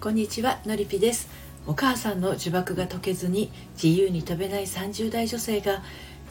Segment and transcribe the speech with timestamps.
[0.00, 1.28] こんにちはのりぴです。
[1.66, 5.82] お母さんの呪縛が解けずに自由に飛べない30代女性が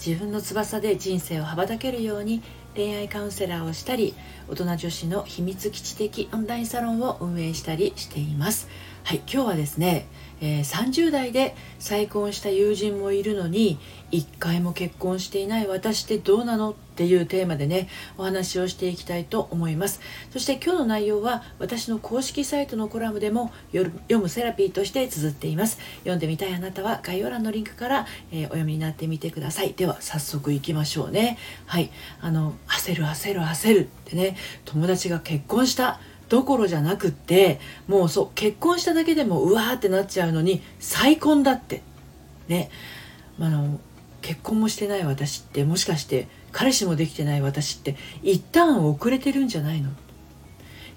[0.03, 2.41] 自分の翼で人生を羽ばたけるように
[2.75, 4.15] 恋愛カウンセラーをしたり
[4.47, 8.67] 大人女子の秘密基地的オンラインサロンを運営したりしています。
[9.09, 10.05] はい今日はですね、
[10.39, 13.79] えー、30代で再婚した友人もいるのに
[14.11, 17.89] 1回も結婚していない私ってどうなのっていうテーマでね
[18.19, 19.99] お話をしていきたいと思います。
[20.29, 25.79] そして今日の内容は私の公式サイトのコラムでも読むセラピーとして綴っています。
[26.01, 29.73] 読んでみたいあなたは概要欄のリンクから、えー、お読みになってみてください。
[29.73, 31.39] では早速いきましょうね。
[31.65, 31.89] はい
[32.21, 41.81] あの焦る焦る焦るってね友達が結婚したどころじゃなくってもうそう結婚しただけでもうわーってなっちゃうのに再婚だって。
[42.47, 42.69] ね、
[43.37, 43.79] まあの
[44.21, 49.91] 結婚もしてない私ってもしかして彼氏もできてない私って一旦遅れてるんじゃないの？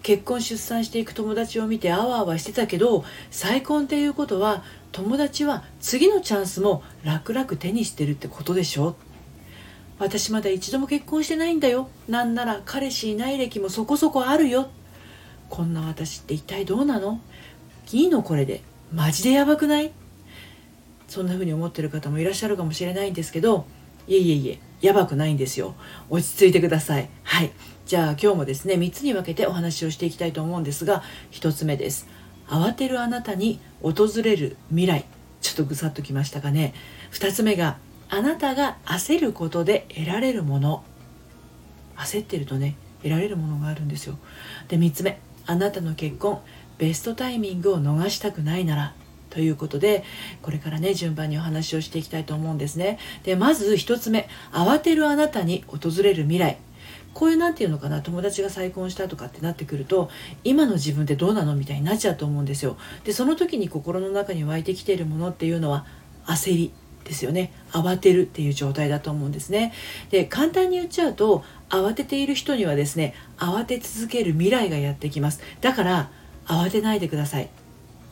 [0.02, 8.96] 結婚出産していく友達を見てあわあわしてたけど再婚っていうことは友達は次のチャンスも楽々手にしてるってことでしょ？
[9.98, 11.88] 私まだ一度も結婚してないんだよ。
[12.08, 14.70] なんなら彼氏いない歴もそこそこあるよ。
[15.52, 17.20] こんな私って一体どうなの？
[17.92, 18.62] いいのこれで。
[18.90, 19.92] マジでやばくない？
[21.08, 23.66] そんな風に思ってる方もいらっしゃるかもしれないんですけど。
[24.08, 25.74] いえいえいえやばくないんですよ。
[26.08, 27.10] 落ち着いてください。
[27.24, 27.52] はい。
[27.84, 32.08] じゃあ今日もですね3つに分けてお話をしていきたいと思うんですが1つ目です。
[32.48, 35.04] 慌てるあなたに訪れる未来。
[35.42, 36.72] ちょっとぐさっときましたかね。
[37.12, 37.76] 2つ目が
[38.08, 40.82] あなたが焦ることで得られるもの。
[41.96, 44.16] 焦ってるとね得られるものがあるんですよ。
[44.68, 45.20] で3つ目。
[45.46, 46.40] あなたの結婚
[46.78, 48.94] ベストタイミングを逃したくないなら
[49.30, 50.04] ということで
[50.42, 52.98] これからね順番にお話をしていきたいと思うんですね。
[53.24, 56.58] でまず1つ目慌てるあなたに訪れる未来。
[57.14, 60.10] こういう何て言うのかな友達が再婚したとかってなってくると
[60.44, 62.76] 今の自分ってどうなのみたいになっちゃうと思うんですよ。
[63.04, 65.86] でその時に心の中に湧いてきているものっていうのは
[66.26, 66.72] 焦り。
[67.04, 67.52] ですよね。
[67.72, 69.72] 慌てるっていう状態だと思うんですね。
[70.10, 75.40] で簡単に言っちゃうと慌てている人にはですね慌て続ける未来がやってきます。
[75.60, 76.10] だから
[76.46, 77.48] 慌てないでください。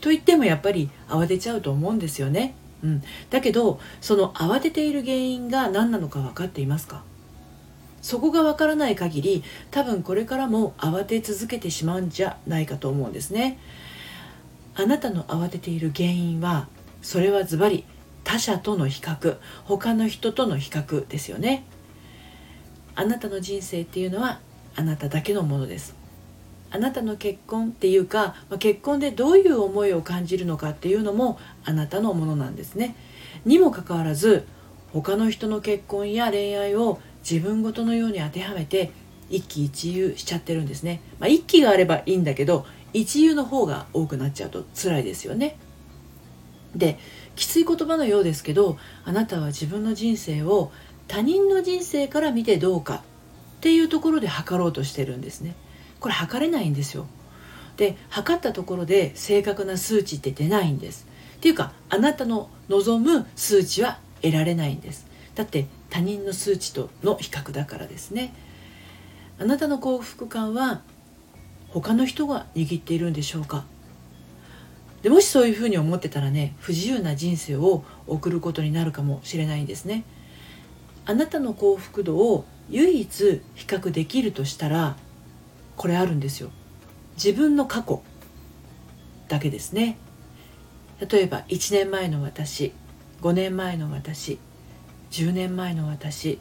[0.00, 7.02] と言ってもやっぱり慌てちゃうと思うんですよね、うん、だけどその慌てている原因が何なのか分かっていますか？
[8.00, 13.58] そこが分からない限り多分これからも慌て続けてしまうんじゃないかと思うんですね。
[14.74, 16.66] あなたの慌てている原因は
[17.02, 17.84] それはズバリ
[18.24, 21.64] 他者との比較他の人との比較ですよね。
[22.94, 24.40] あなたの人生っていうのは
[24.76, 25.94] あなただけのものです。
[26.72, 32.94] あなたの結婚っていうか、まあ、結婚でどういう思いを感じるのかっていうのもあなたのものなんですね。
[33.44, 34.46] にもかかわらず
[34.92, 38.92] 他の人の結婚や恋愛を自分ごとのように当てはめて
[39.28, 45.56] 一喜一憂しちゃってるんですね、まあ、一喜があればいいんだけど一憂の方が多くなっちゃうと辛いですよね。
[46.74, 46.98] で
[47.36, 50.72] きつい言葉のようですけどあなたは自分の人生を
[51.08, 53.00] 他人の人生から見てどうかっ
[53.60, 55.54] ていうところで測ろうとしてるんですね。
[55.98, 57.06] これ測れないんですよ。
[57.76, 61.06] で測ったところで正確な数値って出ないんです。
[61.36, 65.06] っていうかあなたの望む数値は得られないんです。
[65.34, 68.32] だって他人の数値との比較だからですね。
[69.38, 70.82] あなたの幸福感は
[71.70, 73.64] 他の人が握っているんでしょうか
[75.02, 80.04] でもしそういうふうに思ってたらね不自由な人生を送ることになるかもしれないんですね。
[81.06, 84.96] あなたの幸福度を唯一比較できるとしたら
[85.76, 86.50] これあるんですよ。
[87.14, 88.02] 自分の過去
[89.28, 89.96] だけですね。
[91.00, 92.72] 例えば1年前の私
[93.22, 94.38] 5年前の私
[95.10, 96.38] 10年前の私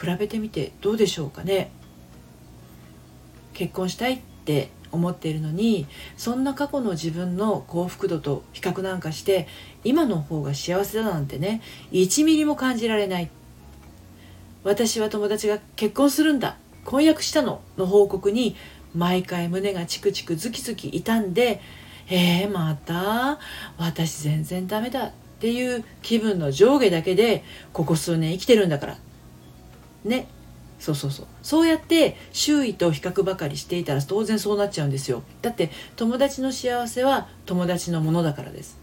[0.00, 1.70] 比べてみてどうでしょうかね。
[3.52, 9.46] 結婚したいって思っているのにそんな過去の自分の幸福度と比較なんかして
[9.84, 11.60] 今の方が幸せだなんてね
[11.92, 13.30] 1ミリも感じられない。
[14.62, 16.56] 私は友達が結婚するんだ
[16.86, 18.56] 婚約したのの報告に
[18.94, 21.60] 毎回胸がチクチクズキズキ痛んで
[22.08, 23.38] えー、また
[23.78, 28.98] 私全然ダメだっていう気分の上下だけでここ数年生きてるんだから。
[30.04, 30.26] ね。
[30.84, 31.26] そうそうそう。
[31.42, 35.22] そうやって周囲と比較ばかりしていたら当然そうなっちゃうんですよ。
[35.40, 38.76] だって友達の幸せは友達のものだからです。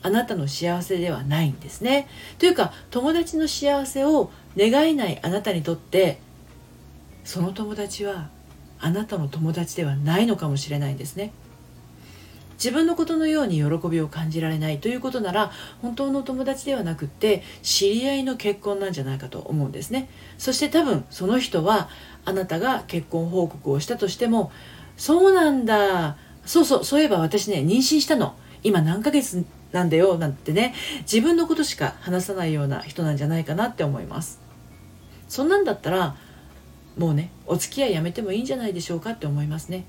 [0.00, 2.08] あなたの幸せではないんですね。
[2.38, 6.20] というか友達の幸せを願えないあなたにとって
[7.22, 8.30] その友達は
[8.80, 11.32] あなたの友達ではないのかもしれないんですね。
[12.54, 15.50] 自分のことのように喜びを感じられないということなら
[15.80, 20.08] 本当の友達ではなくって知り合いの結婚なんじゃないかと思うんですね。
[20.38, 21.88] そして多分その人は
[22.24, 24.52] あなたが結婚報告をしたとしても
[24.96, 26.16] そうなんだ。
[26.44, 28.34] そうそうそういえば私ね妊娠したの。
[28.62, 34.40] 今何ヶ月なんだよなんてね自分のことしか話さないような人なんじゃないかなって思います。
[35.28, 36.14] そんなんだったら
[36.98, 39.84] もうねお付き合いやめてもいいんじゃないでしょうかって思いますね、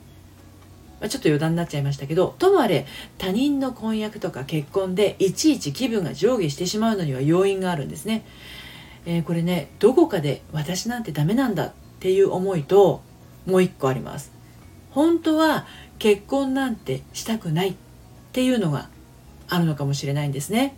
[1.03, 8.25] まあ、ちょっと余談になっちゃいましたけどともあれ他人の婚約とか結婚でいちいち気分が上下してしまうのには要因があるんですね、
[9.05, 13.01] えー、これねどこかで私なんてダメなんだっていう思いと
[13.45, 14.31] もう一個あります。
[14.91, 15.67] 本当は
[15.99, 17.75] 結婚なんてしたくないっ
[18.31, 18.87] ていうのが
[19.49, 20.77] あるのかもしれないんですね。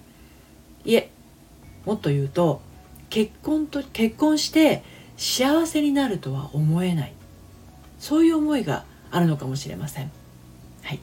[0.86, 1.12] いえ
[1.86, 2.62] もっと言うと
[3.12, 4.84] 結婚と結婚して
[5.18, 7.14] 幸せになるとは思えない。
[8.00, 10.12] そういう思いがあるのかもしれません。
[10.84, 11.00] はい。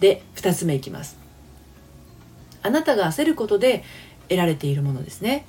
[0.00, 1.18] で2つ目いきます。
[2.62, 3.84] あなたが焦ることで
[4.28, 5.44] 得られているものですね、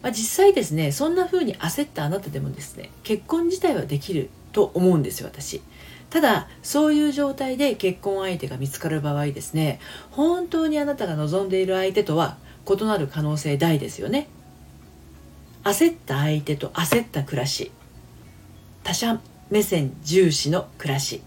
[0.00, 5.60] まあ、実際ですねそんな風に焦ったあなたでもですね結婚自体はできると思うんですよ私。
[6.08, 9.80] ただそういう状態で結婚相手が見つかる場合ですね
[10.10, 12.36] 本当にあなたが望んでいる相手とは
[12.66, 14.28] 異なる可能性大ですよね。
[15.62, 17.70] 焦った相手と焦った暮らし。
[18.82, 19.20] 他者
[19.52, 21.20] 目線重視の暮らし。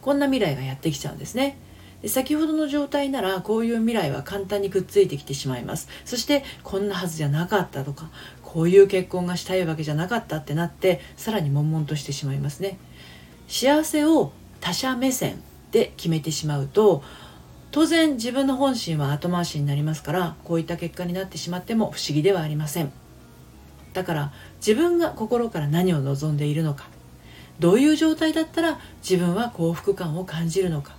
[0.00, 1.58] こんな未来がやってきちゃうんですね。
[2.00, 5.88] で先ほどの状態ならこういう未来は簡単にくっついてきてしまいます。
[6.04, 8.08] そしてこんなはずじゃなかったとか
[8.44, 12.78] こういう結婚がしたいわけじゃなかったってなってさらに悶々としてしまいますね。
[13.48, 14.30] 幸せを
[14.60, 15.42] 他者目線
[15.72, 17.02] で決めてしまうと
[17.72, 22.92] 当然自分の本心は後回しになりますからこういった結果になってしまっても不思議ではありません。
[23.92, 26.86] だから自分が心から何を望んでいるのか
[27.60, 30.96] どういう状態だったら自分は幸福感を感じるのか。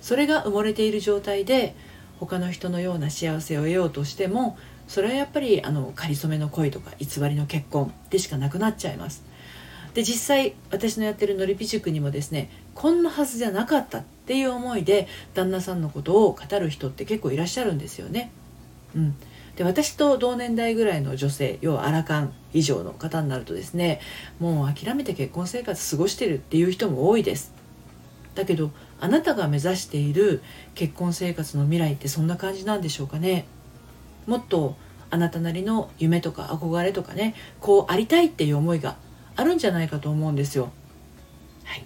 [0.00, 1.74] それが埋もれている状態で
[2.18, 4.58] 他の人のような幸せを得ようとしても
[4.88, 9.24] それはやっぱりあの仮初めの恋とか偽りの結婚でしかなくなっちゃいます。
[9.94, 18.30] で実際私のやってるのりぴ塾にもですねこんなはずじゃなかったっていう思いで旦那さんのことを語る人って結構いらっしゃるんですよね。
[18.94, 19.14] うん、
[19.56, 24.00] で私と同年代ぐらいの女性要はアラカン以上の方になるとですね
[24.38, 27.52] もう諦めて結婚生活過ごしてるっていう人も多いです。
[28.34, 28.70] だけど
[29.00, 30.42] あなたが目指している
[30.74, 33.46] 結婚生活の未来ってそんな感じなんでしょうかね。
[34.26, 34.76] もっと
[35.10, 38.96] あなたなりの夢とか憧れとかねこうありたいっていう思いが
[39.36, 40.70] あるんじゃないかと思うんですよ。
[41.64, 41.84] はい、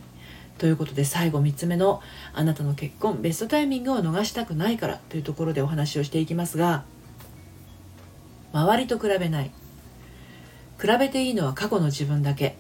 [0.59, 2.03] ということで最後3つ目の
[2.35, 6.85] 「あなたの結婚ベストタイミングを逃したくないから」というところでお話をしていきますが
[8.55, 9.51] 周りと比べない。
[10.81, 12.57] 比べていいのは過去の自分だけ。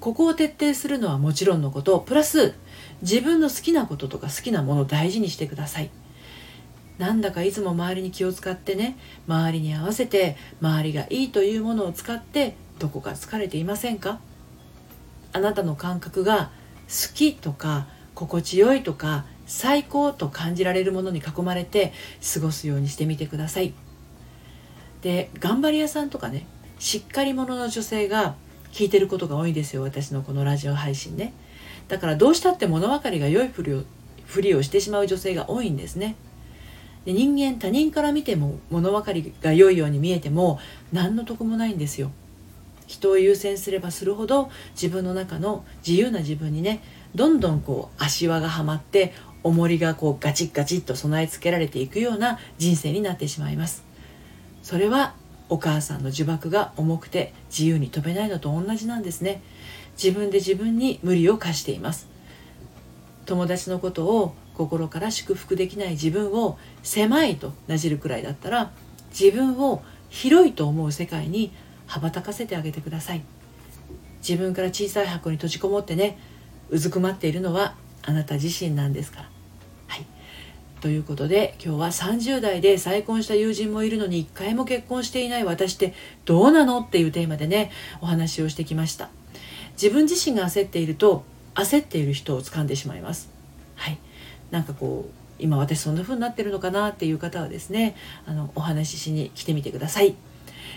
[0.00, 2.00] ここを徹底するのはもちろんのこと。
[2.00, 2.54] プラス
[3.02, 5.90] 自分の好きなこととか好きなものを大事にしてください。
[6.96, 8.96] なんだかいつも周りに気を使ってね
[9.28, 14.20] 周りに合わせて周りがいいというものを使ってどこか疲れていませんか？
[15.32, 16.50] あなたの感覚が
[16.88, 21.92] 好きとか心地よいとか最高と感じられるものに囲まれて
[22.34, 23.74] 過ごすようにしてみてください。
[25.02, 26.46] で頑張り屋さんとかね
[26.78, 28.34] しっかり者の女性が
[28.72, 31.32] 聞いてることが多いんですよ私のこのラジオ配信ね。
[31.88, 33.82] だからどうしたって物分かりが良いふりを
[34.26, 36.16] ふりをしてしまう女性が多いんですね。
[37.04, 40.60] で人間他人から見ても物分かりが良いように見えても
[40.92, 42.10] 何の得もないんですよ。
[42.86, 46.82] 人を優先すればするほど自分の中の自由な自分にね
[47.14, 53.87] どんどんこう足輪がはまって重りがこうガチッガチッと備え付けられていくような人生になってしまいます。
[54.62, 55.14] それは
[55.48, 59.42] お母さんの呪縛が重くて自由に飛べないのと同じなんですね。
[60.02, 62.06] 自分で自分に無理を課しています。
[63.26, 68.72] 友達のことを心から祝福できない自分を狭いとなじるくらいだったら
[69.10, 71.52] 自分を広いと思う世界に
[71.86, 73.22] 羽ばたかせてあげてください。
[74.20, 76.18] 自分から小さい箱に閉じこもってね
[76.70, 79.37] うずくまっているのはあなた自身なんですから。
[80.80, 85.92] ということで今日は30代で再婚した友人もいるのに1回も結婚していない私って
[86.24, 89.08] どうなのっていうテーマでねお話をしてきました。
[89.80, 93.30] 自分自身が焦っていると焦っている人を掴んでしまいます。
[93.74, 93.98] はい。
[94.50, 100.14] なんかこう今私そんな風になってるのかなっていう方はですねあのお話ししに来てみてください。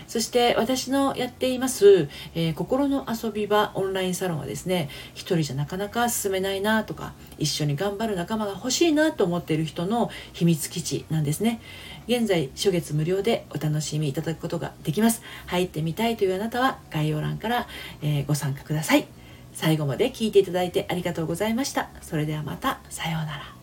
[0.06, 11.60] そして私のやっています、えー、心の遊び場オンラインサロンはですね一人じゃなかなか進めないなとか一緒に頑張る仲間が欲しいなと思っている人の秘密基地なんですね。
[12.08, 15.22] 現在初月無料でお楽しみいただくことができます。
[15.46, 17.68] 入ってみたいというあなたは概要欄から、
[18.02, 19.06] えー、ご参加ください。
[19.52, 21.90] 最後まで聞いていただいてありがとうございました。
[22.00, 23.61] それではまたさようなら。